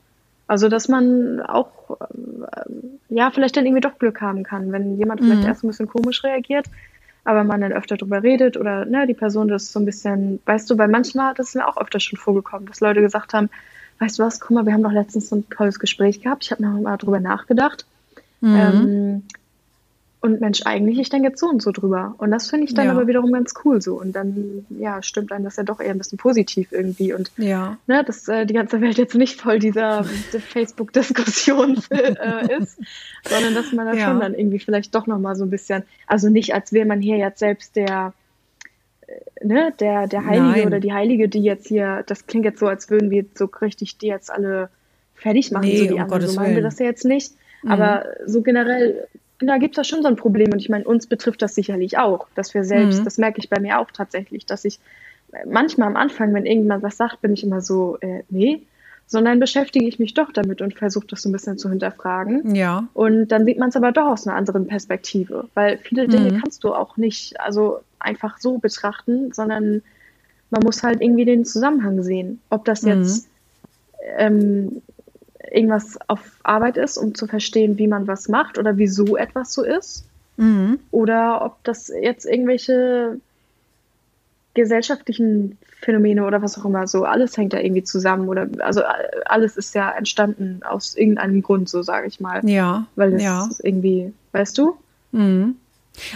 [0.46, 2.70] also dass man auch, äh,
[3.08, 5.46] ja, vielleicht dann irgendwie doch Glück haben kann, wenn jemand vielleicht mhm.
[5.46, 6.66] erst ein bisschen komisch reagiert,
[7.24, 10.70] aber man dann öfter drüber redet oder ne, die Person das so ein bisschen, weißt
[10.70, 13.50] du, weil manchmal, das ist mir auch öfter schon vorgekommen, dass Leute gesagt haben,
[13.98, 16.52] weißt du was, guck mal, wir haben doch letztens so ein tolles Gespräch gehabt, ich
[16.52, 17.84] habe noch mal drüber nachgedacht.
[18.40, 18.57] Mhm.
[18.57, 19.22] Ähm,
[20.22, 22.14] und Mensch, eigentlich, ich denke jetzt so und so drüber.
[22.18, 22.92] Und das finde ich dann ja.
[22.92, 23.98] aber wiederum ganz cool so.
[23.98, 27.14] Und dann, ja, stimmt einem das ja doch eher ein bisschen positiv irgendwie.
[27.14, 27.79] Und ja.
[27.87, 32.79] ne, dass äh, die ganze Welt jetzt nicht voll dieser Facebook-Diskussion äh, ist,
[33.26, 34.09] sondern dass man da ja.
[34.09, 37.16] schon dann irgendwie vielleicht doch nochmal so ein bisschen, also nicht, als wäre man hier
[37.16, 38.12] jetzt selbst der,
[39.07, 40.66] äh, ne, der, der Heilige Nein.
[40.66, 43.96] oder die Heilige, die jetzt hier, das klingt jetzt so, als würden wir so richtig
[43.96, 44.68] die jetzt alle
[45.14, 46.29] fertig machen, nee, so die um anderen.
[46.29, 47.33] So meinen wir das ja jetzt nicht.
[47.62, 47.70] Mhm.
[47.70, 49.06] Aber so generell
[49.42, 50.52] da gibt es ja schon so ein Problem.
[50.52, 53.04] Und ich meine, uns betrifft das sicherlich auch, dass wir selbst, mhm.
[53.04, 54.78] das merke ich bei mir auch tatsächlich, dass ich
[55.46, 58.62] manchmal am Anfang, wenn irgendjemand was sagt, bin ich immer so, äh, nee,
[59.06, 62.54] sondern beschäftige ich mich doch damit und versuche das so ein bisschen zu hinterfragen.
[62.54, 62.88] Ja.
[62.94, 66.40] Und dann sieht man es aber doch aus einer anderen Perspektive, weil viele Dinge mhm.
[66.40, 69.82] kannst du auch nicht, also einfach so betrachten, sondern
[70.50, 72.40] man muss halt irgendwie den Zusammenhang sehen.
[72.50, 74.14] Ob das jetzt mhm.
[74.18, 74.82] ähm,
[75.50, 79.62] irgendwas auf Arbeit ist, um zu verstehen, wie man was macht oder wieso etwas so
[79.62, 80.05] ist.
[80.37, 80.79] Mhm.
[80.90, 83.20] Oder ob das jetzt irgendwelche
[84.55, 88.83] gesellschaftlichen Phänomene oder was auch immer, so alles hängt da irgendwie zusammen oder also
[89.24, 92.46] alles ist ja entstanden aus irgendeinem Grund, so sage ich mal.
[92.48, 92.87] Ja.
[92.96, 93.48] Weil das ja.
[93.62, 94.76] irgendwie, weißt du?
[95.12, 95.57] Mhm.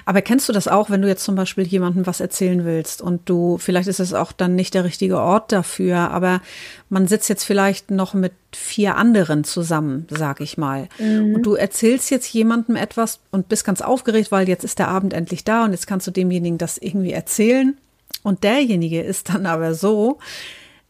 [0.05, 3.29] Aber kennst du das auch, wenn du jetzt zum Beispiel jemandem was erzählen willst und
[3.29, 6.41] du, vielleicht ist es auch dann nicht der richtige Ort dafür, aber
[6.89, 10.89] man sitzt jetzt vielleicht noch mit vier anderen zusammen, sag ich mal.
[10.99, 11.35] Mhm.
[11.35, 15.13] Und du erzählst jetzt jemandem etwas und bist ganz aufgeregt, weil jetzt ist der Abend
[15.13, 17.77] endlich da und jetzt kannst du demjenigen das irgendwie erzählen.
[18.23, 20.19] Und derjenige ist dann aber so,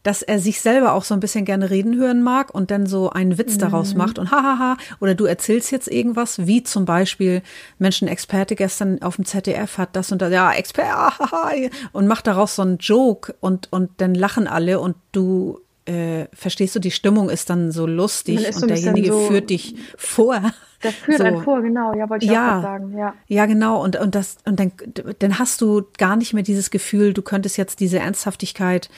[0.05, 3.09] dass er sich selber auch so ein bisschen gerne reden hören mag und dann so
[3.09, 3.59] einen Witz mhm.
[3.59, 7.41] daraus macht und hahaha, oder du erzählst jetzt irgendwas, wie zum Beispiel
[7.79, 12.61] Menschenexperte gestern auf dem ZDF hat das und das, ja, Experte, und macht daraus so
[12.61, 17.49] einen Joke und, und dann lachen alle und du äh, verstehst du, die Stimmung ist
[17.49, 20.39] dann so lustig und derjenige so, führt dich vor.
[20.83, 21.23] Der führt so.
[21.23, 23.13] einen vor, genau, ja, wollte ich ja, auch sagen, ja.
[23.27, 24.71] Ja, genau, und, und das, und dann,
[25.19, 28.89] dann hast du gar nicht mehr dieses Gefühl, du könntest jetzt diese Ernsthaftigkeit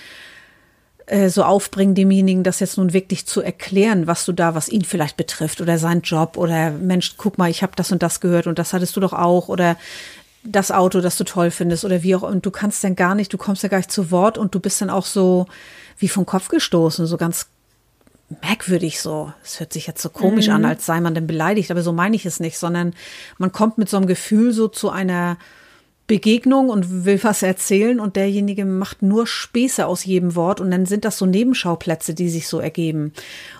[1.07, 4.83] äh, so aufbringen, demjenigen das jetzt nun wirklich zu erklären, was du da, was ihn
[4.83, 8.45] vielleicht betrifft oder sein Job oder Mensch, guck mal, ich habe das und das gehört
[8.45, 9.77] und das hattest du doch auch oder
[10.43, 13.31] das Auto, das du toll findest oder wie auch und du kannst dann gar nicht,
[13.31, 15.47] du kommst ja gar nicht zu Wort und du bist dann auch so
[15.97, 17.47] wie vom Kopf gestoßen, so ganz
[18.41, 19.31] merkwürdig so.
[19.43, 20.55] Es hört sich jetzt so komisch mhm.
[20.55, 22.93] an, als sei man denn beleidigt, aber so meine ich es nicht, sondern
[23.37, 25.37] man kommt mit so einem Gefühl so zu einer
[26.07, 30.85] Begegnung und will was erzählen und derjenige macht nur Späße aus jedem Wort und dann
[30.85, 33.11] sind das so Nebenschauplätze, die sich so ergeben.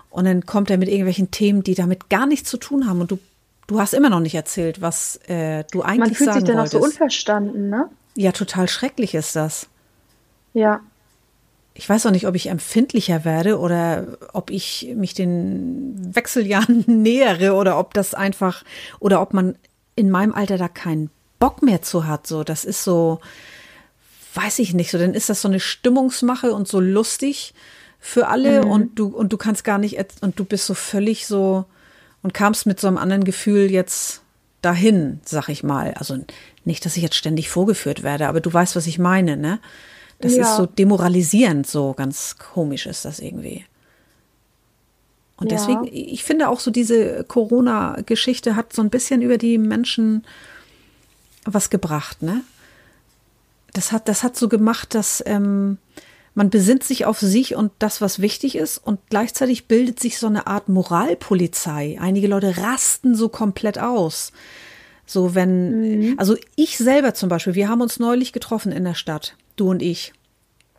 [0.10, 3.12] Und dann kommt er mit irgendwelchen Themen, die damit gar nichts zu tun haben und
[3.12, 3.20] du,
[3.68, 6.00] du hast immer noch nicht erzählt, was äh, du eigentlich sagen wolltest.
[6.00, 6.76] Man fühlt sich dann wolltest.
[6.76, 7.90] auch so unverstanden, ne?
[8.16, 9.68] Ja, total schrecklich ist das.
[10.54, 10.80] Ja.
[11.74, 17.54] Ich weiß auch nicht, ob ich empfindlicher werde oder ob ich mich den Wechseljahren nähere
[17.54, 18.64] oder ob das einfach
[19.00, 19.56] oder ob man
[19.96, 22.28] in meinem Alter da keinen Bock mehr zu hat.
[22.28, 23.20] So, das ist so,
[24.34, 27.54] weiß ich nicht, so, dann ist das so eine Stimmungsmache und so lustig
[28.00, 28.72] für alle mhm.
[28.72, 31.66] und du, und du kannst gar nicht, und du bist so völlig so
[32.22, 34.22] und kamst mit so einem anderen Gefühl jetzt
[34.62, 35.94] dahin, sag ich mal.
[35.94, 36.18] Also
[36.66, 39.60] nicht, dass ich jetzt ständig vorgeführt werde, aber du weißt, was ich meine, ne?
[40.20, 40.44] Das ja.
[40.44, 43.66] ist so demoralisierend, so ganz komisch ist das irgendwie.
[45.38, 45.58] Und ja.
[45.58, 50.26] deswegen, ich finde auch so diese Corona-Geschichte hat so ein bisschen über die Menschen
[51.54, 52.42] was gebracht, ne?
[53.74, 55.78] Das hat, das hat so gemacht, dass, ähm,
[56.38, 60.28] man besinnt sich auf sich und das, was wichtig ist, und gleichzeitig bildet sich so
[60.28, 61.98] eine Art Moralpolizei.
[62.00, 64.32] Einige Leute rasten so komplett aus.
[65.08, 66.14] So, wenn, mhm.
[66.18, 69.82] also ich selber zum Beispiel, wir haben uns neulich getroffen in der Stadt, du und
[69.82, 70.14] ich.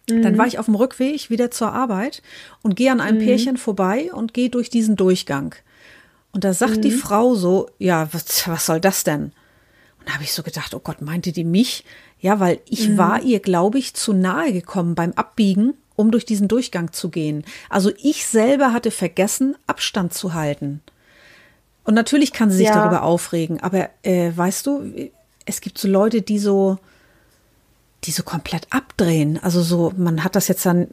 [0.09, 0.23] Mhm.
[0.23, 2.23] Dann war ich auf dem Rückweg wieder zur Arbeit
[2.63, 3.25] und gehe an einem mhm.
[3.25, 5.57] Pärchen vorbei und gehe durch diesen Durchgang.
[6.31, 6.99] Und da sagt die mhm.
[6.99, 9.33] Frau so, ja, was, was soll das denn?
[10.09, 11.85] Da habe ich so gedacht, oh Gott, meinte die mich?
[12.19, 12.97] Ja, weil ich mhm.
[12.97, 17.45] war ihr, glaube ich, zu nahe gekommen beim Abbiegen, um durch diesen Durchgang zu gehen.
[17.69, 20.81] Also ich selber hatte vergessen, Abstand zu halten.
[21.85, 22.75] Und natürlich kann sie sich ja.
[22.75, 25.11] darüber aufregen, aber äh, weißt du,
[25.45, 26.79] es gibt so Leute, die so,
[28.05, 29.39] die so komplett abdrehen.
[29.43, 30.89] Also so, man hat das jetzt dann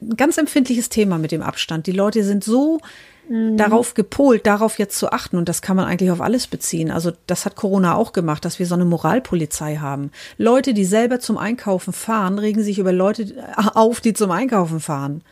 [0.00, 1.88] ein ganz empfindliches Thema mit dem Abstand.
[1.88, 2.80] Die Leute sind so
[3.28, 3.56] mhm.
[3.56, 5.36] darauf gepolt, darauf jetzt zu achten.
[5.36, 6.90] Und das kann man eigentlich auf alles beziehen.
[6.90, 10.10] Also das hat Corona auch gemacht, dass wir so eine Moralpolizei haben.
[10.38, 13.34] Leute, die selber zum Einkaufen fahren, regen sich über Leute
[13.74, 15.22] auf, die zum Einkaufen fahren.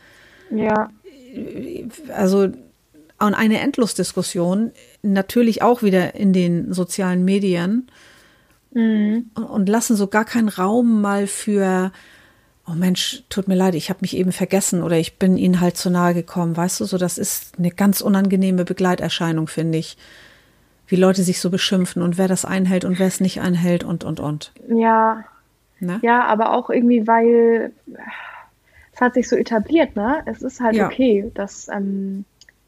[0.50, 0.90] Ja.
[2.14, 2.48] Also
[3.22, 4.72] und eine Endlosdiskussion,
[5.02, 7.90] natürlich auch wieder in den sozialen Medien
[8.72, 9.30] mhm.
[9.34, 11.92] und, und lassen so gar keinen Raum mal für
[12.70, 15.76] oh Mensch, tut mir leid, ich habe mich eben vergessen oder ich bin ihnen halt
[15.76, 19.96] zu nahe gekommen, weißt du, so das ist eine ganz unangenehme Begleiterscheinung, finde ich.
[20.86, 24.02] Wie Leute sich so beschimpfen und wer das einhält und wer es nicht einhält und
[24.02, 24.52] und und.
[24.68, 25.24] Ja.
[25.78, 26.00] Ne?
[26.02, 27.72] Ja, aber auch irgendwie, weil
[28.92, 30.22] es hat sich so etabliert, ne?
[30.26, 30.86] Es ist halt ja.
[30.86, 32.24] okay, dass ähm,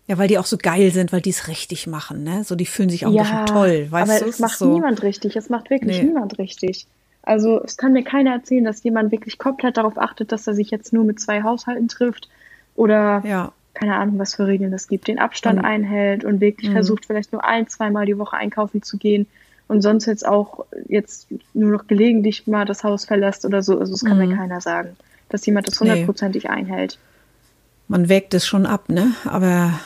[0.06, 2.44] ja, weil die auch so geil sind, weil die es richtig machen, ne?
[2.44, 4.30] So, die fühlen sich auch ja, ein bisschen toll, weißt aber du?
[4.30, 4.72] es macht so.
[4.72, 6.04] niemand richtig, es macht wirklich nee.
[6.04, 6.86] niemand richtig.
[7.22, 10.70] Also es kann mir keiner erzählen, dass jemand wirklich komplett darauf achtet, dass er sich
[10.70, 12.28] jetzt nur mit zwei Haushalten trifft
[12.74, 13.52] oder ja.
[13.74, 16.74] keine Ahnung, was für Regeln das gibt, den Abstand und, einhält und wirklich mh.
[16.74, 19.26] versucht, vielleicht nur ein, zweimal die Woche einkaufen zu gehen
[19.68, 23.78] und sonst jetzt auch jetzt nur noch gelegentlich mal das Haus verlässt oder so.
[23.78, 24.26] Also das kann mh.
[24.26, 24.96] mir keiner sagen,
[25.28, 26.50] dass jemand das hundertprozentig nee.
[26.50, 26.98] einhält.
[27.86, 29.14] Man wägt es schon ab, ne?
[29.24, 29.78] Aber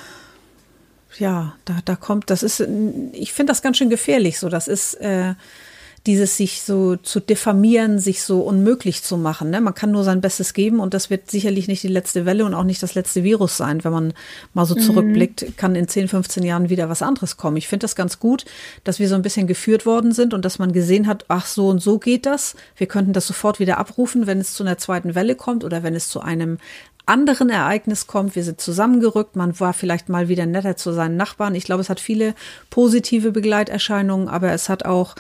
[1.18, 2.60] ja, da, da kommt, das ist,
[3.12, 4.48] ich finde das ganz schön gefährlich so.
[4.48, 5.34] Das ist äh,
[6.06, 9.50] dieses sich so zu diffamieren, sich so unmöglich zu machen.
[9.50, 9.60] Ne?
[9.60, 12.54] Man kann nur sein Bestes geben und das wird sicherlich nicht die letzte Welle und
[12.54, 13.82] auch nicht das letzte Virus sein.
[13.82, 14.14] Wenn man
[14.54, 14.80] mal so mhm.
[14.80, 17.56] zurückblickt, kann in 10, 15 Jahren wieder was anderes kommen.
[17.56, 18.44] Ich finde das ganz gut,
[18.84, 21.68] dass wir so ein bisschen geführt worden sind und dass man gesehen hat, ach so
[21.68, 22.54] und so geht das.
[22.76, 25.94] Wir könnten das sofort wieder abrufen, wenn es zu einer zweiten Welle kommt oder wenn
[25.94, 26.58] es zu einem
[27.06, 28.36] anderen Ereignis kommt.
[28.36, 29.36] Wir sind zusammengerückt.
[29.36, 31.54] Man war vielleicht mal wieder netter zu seinen Nachbarn.
[31.54, 32.34] Ich glaube, es hat viele
[32.70, 35.14] positive Begleiterscheinungen, aber es hat auch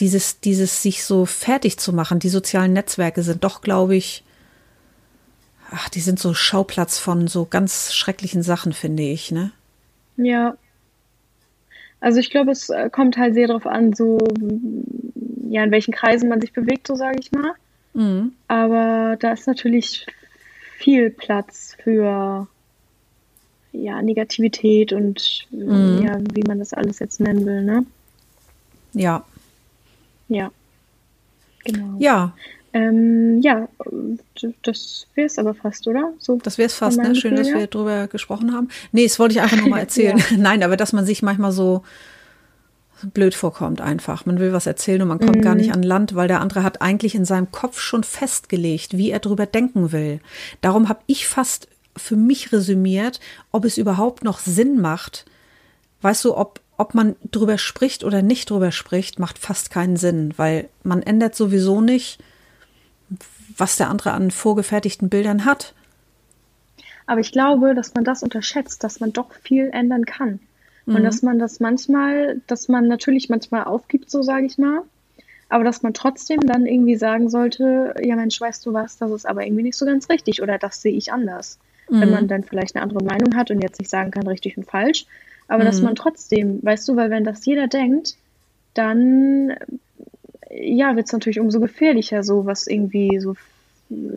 [0.00, 2.18] dieses, dieses sich so fertig zu machen.
[2.18, 4.24] Die sozialen Netzwerke sind doch, glaube ich,
[5.70, 9.52] ach, die sind so Schauplatz von so ganz schrecklichen Sachen, finde ich, ne?
[10.16, 10.56] Ja.
[12.00, 14.18] Also ich glaube, es äh, kommt halt sehr darauf an, so
[15.48, 17.52] ja, in welchen Kreisen man sich bewegt, so sage ich mal.
[17.94, 18.32] Mhm.
[18.46, 20.06] Aber da ist natürlich
[20.76, 22.46] viel Platz für
[23.72, 26.02] ja, Negativität und mhm.
[26.04, 27.84] ja, wie man das alles jetzt nennen will, ne?
[28.92, 29.24] Ja,
[30.28, 30.50] ja.
[31.64, 31.96] Genau.
[31.98, 32.34] Ja.
[32.72, 33.68] Ähm, ja,
[34.62, 36.12] das wäre es aber fast, oder?
[36.18, 37.14] So das wäre es fast, ne?
[37.14, 38.68] Schön, dass wir drüber gesprochen haben.
[38.92, 40.18] Nee, das wollte ich einfach nur mal erzählen.
[40.18, 40.36] ja.
[40.36, 41.82] Nein, aber dass man sich manchmal so
[43.06, 44.26] blöd vorkommt einfach.
[44.26, 45.42] Man will was erzählen und man kommt mhm.
[45.42, 49.10] gar nicht an Land, weil der andere hat eigentlich in seinem Kopf schon festgelegt, wie
[49.10, 50.20] er drüber denken will.
[50.60, 53.20] Darum habe ich fast für mich resümiert,
[53.52, 55.26] ob es überhaupt noch Sinn macht,
[56.02, 60.32] weißt du, ob, ob man drüber spricht oder nicht drüber spricht, macht fast keinen Sinn,
[60.36, 62.18] weil man ändert sowieso nicht,
[63.56, 65.74] was der andere an vorgefertigten Bildern hat.
[67.06, 70.38] Aber ich glaube, dass man das unterschätzt, dass man doch viel ändern kann.
[70.86, 70.96] Mhm.
[70.96, 74.82] Und dass man das manchmal, dass man natürlich manchmal aufgibt, so sage ich mal,
[75.48, 79.26] aber dass man trotzdem dann irgendwie sagen sollte, ja Mensch, weißt du was, das ist
[79.26, 81.58] aber irgendwie nicht so ganz richtig oder das sehe ich anders.
[81.90, 82.00] Mhm.
[82.02, 84.64] Wenn man dann vielleicht eine andere Meinung hat und jetzt nicht sagen kann, richtig und
[84.64, 85.06] falsch,
[85.48, 85.66] aber mhm.
[85.66, 88.16] dass man trotzdem, weißt du, weil wenn das jeder denkt,
[88.74, 89.54] dann
[90.50, 93.34] ja, wird es natürlich umso gefährlicher, so was irgendwie so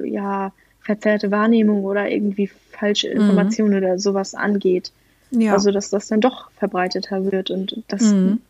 [0.04, 3.22] ja verzerrte Wahrnehmung oder irgendwie falsche mhm.
[3.22, 3.78] Informationen mhm.
[3.78, 4.92] oder sowas angeht.
[5.32, 5.54] Ja.
[5.54, 8.42] Also dass das dann doch verbreiteter wird und das mhm.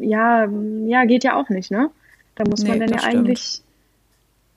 [0.00, 0.48] ja,
[0.86, 1.90] ja, geht ja auch nicht, ne?
[2.34, 3.14] Da muss man nee, dann ja stimmt.
[3.14, 3.62] eigentlich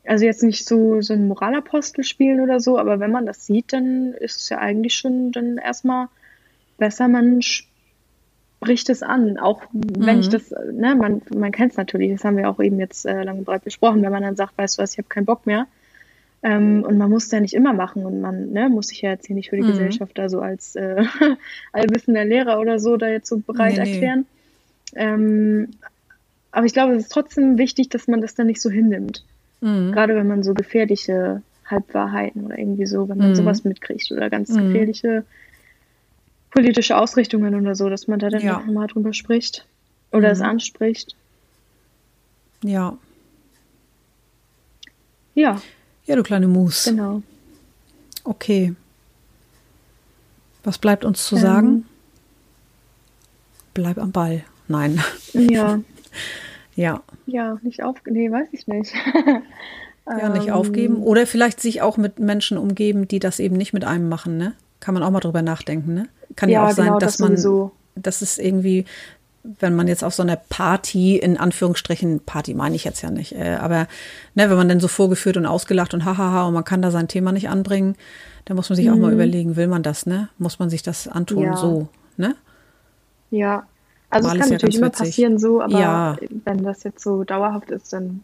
[0.05, 3.71] also jetzt nicht so, so ein Moralapostel spielen oder so, aber wenn man das sieht,
[3.71, 6.07] dann ist es ja eigentlich schon dann erstmal
[6.81, 10.21] besser, man spricht es an, auch wenn mhm.
[10.21, 13.23] ich das, ne, man, man kennt es natürlich, das haben wir auch eben jetzt äh,
[13.23, 15.45] lang und breit besprochen, wenn man dann sagt, weißt du was, ich habe keinen Bock
[15.45, 15.67] mehr.
[16.43, 19.11] Ähm, und man muss es ja nicht immer machen und man ne, muss sich ja
[19.11, 19.67] jetzt hier nicht für die mhm.
[19.67, 21.03] Gesellschaft da so als äh,
[21.71, 24.25] allwissender Lehrer oder so da jetzt so bereit nee, erklären.
[24.93, 25.01] Nee.
[25.01, 25.67] Ähm,
[26.51, 29.23] aber ich glaube, es ist trotzdem wichtig, dass man das dann nicht so hinnimmt.
[29.61, 29.91] Mhm.
[29.91, 33.35] Gerade wenn man so gefährliche Halbwahrheiten oder irgendwie so, wenn man mhm.
[33.35, 34.67] sowas mitkriegt oder ganz mhm.
[34.67, 35.23] gefährliche
[36.51, 38.59] politische Ausrichtungen oder so, dass man da dann ja.
[38.59, 39.65] mal drüber spricht
[40.11, 40.33] oder mhm.
[40.33, 41.15] es anspricht.
[42.63, 42.97] Ja.
[45.33, 45.61] Ja.
[46.05, 46.85] Ja, du kleine Mus.
[46.85, 47.23] Genau.
[48.23, 48.75] Okay.
[50.63, 51.41] Was bleibt uns zu ähm.
[51.41, 51.85] sagen?
[53.73, 54.43] Bleib am Ball.
[54.67, 55.01] Nein.
[55.33, 55.79] Ja.
[56.75, 57.01] ja.
[57.25, 57.97] Ja, nicht auf.
[58.05, 58.93] Nee, weiß ich nicht.
[60.05, 60.53] ja, nicht ähm.
[60.53, 60.97] aufgeben.
[60.97, 64.53] Oder vielleicht sich auch mit Menschen umgeben, die das eben nicht mit einem machen, ne?
[64.81, 66.09] Kann man auch mal drüber nachdenken, ne?
[66.35, 67.71] Kann ja, ja auch sein, genau, dass das man, sowieso.
[67.95, 68.85] das ist irgendwie,
[69.43, 73.33] wenn man jetzt auf so einer Party, in Anführungsstrichen, Party meine ich jetzt ja nicht,
[73.33, 73.87] äh, aber
[74.35, 77.07] ne, wenn man dann so vorgeführt und ausgelacht und hahaha und man kann da sein
[77.07, 77.95] Thema nicht anbringen,
[78.45, 78.93] dann muss man sich mhm.
[78.93, 79.13] auch mal mhm.
[79.13, 80.29] überlegen, will man das, ne?
[80.37, 81.57] Muss man sich das antun, ja.
[81.57, 82.35] so, ne?
[83.29, 83.65] Ja,
[84.09, 87.93] also es kann ja natürlich immer passieren so, aber wenn das jetzt so dauerhaft ist,
[87.93, 88.23] dann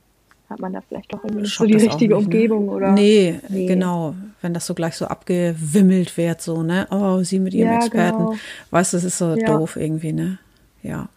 [0.50, 2.16] hat man da vielleicht doch irgendwie so die richtige nicht, ne?
[2.18, 2.92] Umgebung oder.
[2.92, 4.16] Nee, nee, genau.
[4.42, 6.88] Wenn das so gleich so abgewimmelt wird, so, ne?
[6.92, 8.18] Oh, sie mit ihrem ja, Experten.
[8.18, 8.36] Genau.
[8.72, 9.46] Weißt du, das ist so ja.
[9.46, 10.40] doof irgendwie, ne?
[10.84, 11.10] Ja.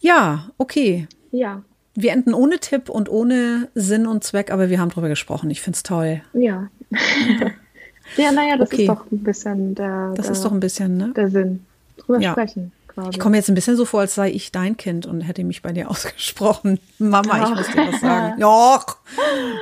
[0.00, 1.06] Ja, okay.
[1.30, 1.62] Ja.
[1.94, 5.50] Wir enden ohne Tipp und ohne Sinn und Zweck, aber wir haben drüber gesprochen.
[5.50, 6.22] Ich finde es toll.
[6.32, 6.68] Ja.
[8.16, 8.82] ja, naja, das okay.
[8.82, 10.12] ist doch ein bisschen der.
[10.16, 11.12] Das der, ist doch ein bisschen, ne?
[11.16, 11.64] Der Sinn.
[11.96, 12.32] Drüber ja.
[12.32, 13.10] sprechen quasi.
[13.10, 15.62] Ich komme jetzt ein bisschen so vor, als sei ich dein Kind und hätte mich
[15.62, 16.78] bei dir ausgesprochen.
[16.98, 17.44] Mama, ja.
[17.44, 18.40] ich muss dir was sagen.
[18.40, 18.84] Ja.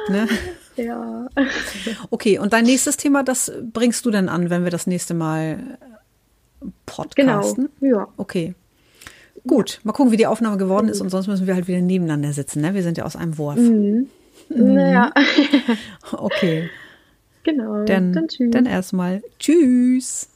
[0.08, 0.28] ne?
[0.76, 1.28] Ja.
[2.10, 5.78] Okay, und dein nächstes Thema, das bringst du denn an, wenn wir das nächste Mal
[6.86, 7.68] podcasten?
[7.80, 8.08] Genau, ja.
[8.16, 8.54] Okay.
[9.46, 12.32] Gut, mal gucken, wie die Aufnahme geworden ist und sonst müssen wir halt wieder nebeneinander
[12.32, 12.60] sitzen.
[12.60, 12.74] Ne?
[12.74, 13.56] Wir sind ja aus einem Wurf.
[13.56, 14.08] Mhm.
[14.48, 14.74] Mhm.
[14.74, 15.12] Naja.
[16.12, 16.68] okay.
[17.42, 17.84] Genau.
[17.84, 20.29] Dann, dann, dann erstmal Tschüss.